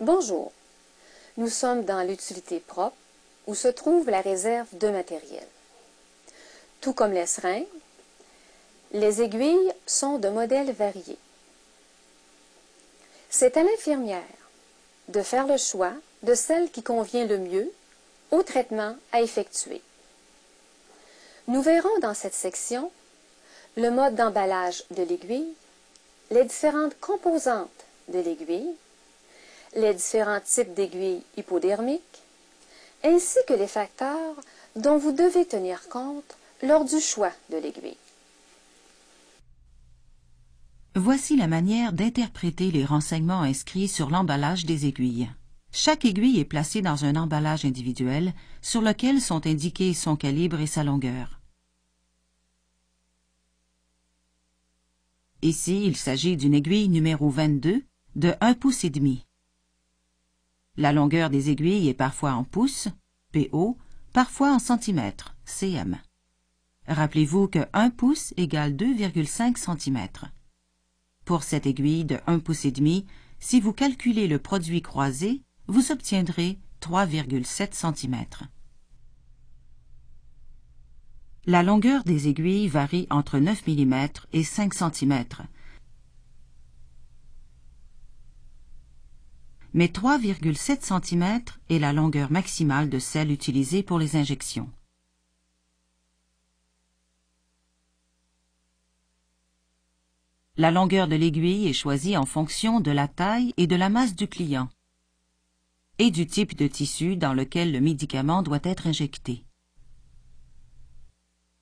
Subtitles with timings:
[0.00, 0.50] Bonjour.
[1.36, 2.96] Nous sommes dans l'utilité propre
[3.46, 5.46] où se trouve la réserve de matériel.
[6.80, 7.66] Tout comme les seringues,
[8.92, 11.18] les aiguilles sont de modèles variés.
[13.28, 14.22] C'est à l'infirmière
[15.08, 15.92] de faire le choix
[16.22, 17.70] de celle qui convient le mieux
[18.30, 19.82] au traitement à effectuer.
[21.46, 22.90] Nous verrons dans cette section
[23.76, 25.52] le mode d'emballage de l'aiguille,
[26.30, 27.68] les différentes composantes
[28.08, 28.74] de l'aiguille,
[29.76, 32.22] les différents types d'aiguilles hypodermiques,
[33.04, 34.36] ainsi que les facteurs
[34.76, 37.96] dont vous devez tenir compte lors du choix de l'aiguille.
[40.96, 45.30] Voici la manière d'interpréter les renseignements inscrits sur l'emballage des aiguilles.
[45.72, 50.66] Chaque aiguille est placée dans un emballage individuel sur lequel sont indiqués son calibre et
[50.66, 51.40] sa longueur.
[55.42, 57.82] Ici, il s'agit d'une aiguille numéro 22
[58.16, 59.24] de 1 pouce et demi.
[60.80, 62.88] La longueur des aiguilles est parfois en pouces,
[63.34, 63.76] PO,
[64.14, 65.98] parfois en centimètres, cm.
[66.88, 70.08] Rappelez-vous que 1 pouce égale 2,5 cm.
[71.26, 73.04] Pour cette aiguille de 1 pouce et demi,
[73.40, 78.24] si vous calculez le produit croisé, vous obtiendrez 3,7 cm.
[81.44, 85.24] La longueur des aiguilles varie entre 9 mm et 5 cm.
[89.72, 94.70] Mais 3,7 cm est la longueur maximale de celle utilisée pour les injections.
[100.56, 104.14] La longueur de l'aiguille est choisie en fonction de la taille et de la masse
[104.14, 104.68] du client
[105.98, 109.44] et du type de tissu dans lequel le médicament doit être injecté.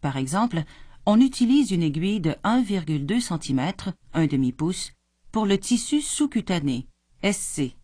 [0.00, 0.64] Par exemple,
[1.04, 3.72] on utilise une aiguille de 1,2 cm,
[4.14, 4.92] un demi-pouce,
[5.32, 6.86] pour le tissu sous-cutané,
[7.22, 7.76] SC,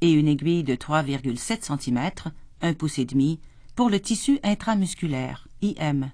[0.00, 2.10] et une aiguille de 3,7 cm,
[2.60, 3.40] un pouce et demi,
[3.74, 6.10] pour le tissu intramusculaire, IM.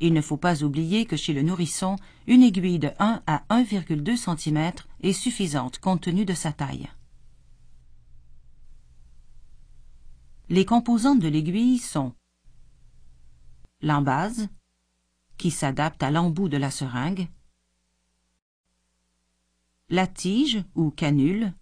[0.00, 4.16] Il ne faut pas oublier que chez le nourrisson, une aiguille de 1 à 1,2
[4.16, 4.72] cm
[5.02, 6.88] est suffisante compte tenu de sa taille.
[10.48, 12.14] Les composantes de l'aiguille sont
[13.80, 14.48] l'embase,
[15.38, 17.28] qui s'adapte à l'embout de la seringue,
[19.88, 21.52] la tige ou canule,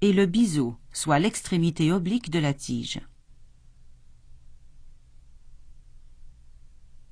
[0.00, 3.00] et le biseau, soit l'extrémité oblique de la tige.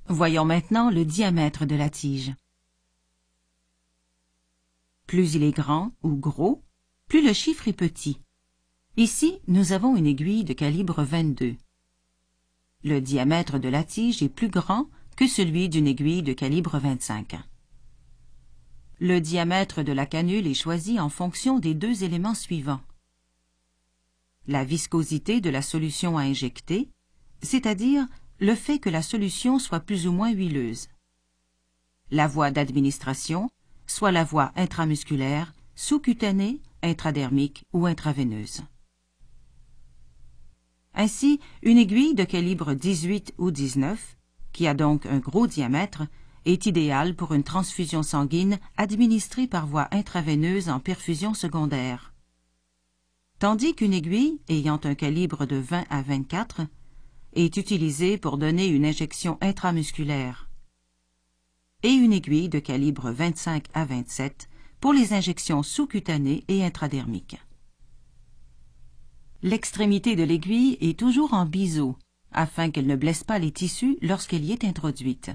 [0.07, 2.33] Voyons maintenant le diamètre de la tige.
[5.07, 6.63] Plus il est grand ou gros,
[7.09, 8.19] plus le chiffre est petit.
[8.97, 11.57] Ici, nous avons une aiguille de calibre 22.
[12.85, 17.37] Le diamètre de la tige est plus grand que celui d'une aiguille de calibre 25.
[19.01, 22.81] Le diamètre de la canule est choisi en fonction des deux éléments suivants.
[24.49, 26.89] La viscosité de la solution à injecter,
[27.41, 28.09] c'est-à-dire
[28.41, 30.89] le fait que la solution soit plus ou moins huileuse.
[32.11, 33.51] La voie d'administration,
[33.87, 38.63] soit la voie intramusculaire, sous-cutanée, intradermique ou intraveineuse.
[40.95, 44.17] Ainsi, une aiguille de calibre 18 ou 19,
[44.53, 46.03] qui a donc un gros diamètre,
[46.45, 52.15] est idéale pour une transfusion sanguine administrée par voie intraveineuse en perfusion secondaire.
[53.39, 56.63] Tandis qu'une aiguille, ayant un calibre de 20 à 24,
[57.35, 60.49] est utilisée pour donner une injection intramusculaire,
[61.83, 64.49] et une aiguille de calibre 25 à 27
[64.81, 67.39] pour les injections sous-cutanées et intradermiques.
[69.43, 71.97] L'extrémité de l'aiguille est toujours en biseau,
[72.33, 75.31] afin qu'elle ne blesse pas les tissus lorsqu'elle y est introduite.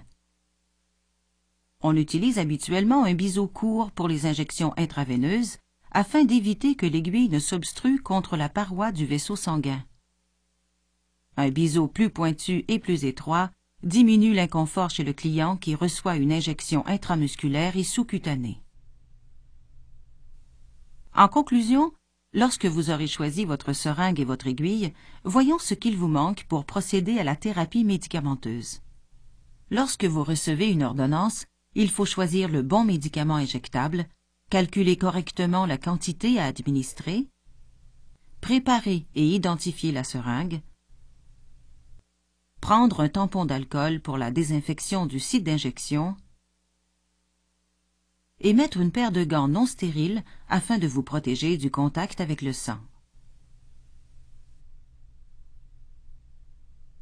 [1.83, 5.57] On utilise habituellement un biseau court pour les injections intraveineuses,
[5.91, 9.83] afin d'éviter que l'aiguille ne s'obstrue contre la paroi du vaisseau sanguin.
[11.38, 13.51] Un biseau plus pointu et plus étroit
[13.83, 18.61] diminue l'inconfort chez le client qui reçoit une injection intramusculaire et sous-cutanée.
[21.13, 21.91] En conclusion,
[22.36, 24.91] Lorsque vous aurez choisi votre seringue et votre aiguille,
[25.24, 28.81] voyons ce qu'il vous manque pour procéder à la thérapie médicamenteuse.
[29.69, 31.45] Lorsque vous recevez une ordonnance,
[31.75, 34.08] il faut choisir le bon médicament injectable,
[34.50, 37.28] calculer correctement la quantité à administrer,
[38.42, 40.62] préparer et identifier la seringue,
[42.62, 46.16] prendre un tampon d'alcool pour la désinfection du site d'injection,
[48.40, 52.42] et mettre une paire de gants non stériles afin de vous protéger du contact avec
[52.42, 52.80] le sang.